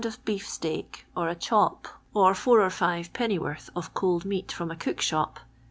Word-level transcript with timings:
of 0.03 0.25
beef 0.25 0.49
steak, 0.49 1.05
or 1.15 1.29
a 1.29 1.35
chop, 1.35 1.87
or 2.11 2.33
four 2.33 2.59
or 2.59 2.71
five 2.71 3.13
pennyworth 3.13 3.69
of 3.75 3.93
cold 3.93 4.25
meat 4.25 4.51
from 4.51 4.71
a 4.71 4.75
cook 4.75 4.99
shop 4.99 5.39